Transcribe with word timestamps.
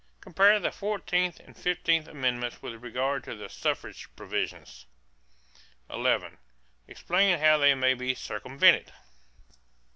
Compare 0.19 0.59
the 0.59 0.71
fourteenth 0.71 1.39
and 1.39 1.55
fifteenth 1.55 2.07
amendments 2.07 2.59
with 2.59 2.81
regard 2.81 3.23
to 3.23 3.35
the 3.35 3.47
suffrage 3.47 4.07
provisions. 4.15 4.87
11. 5.91 6.39
Explain 6.87 7.37
how 7.37 7.59
they 7.59 7.75
may 7.75 7.93
be 7.93 8.15
circumvented. 8.15 8.91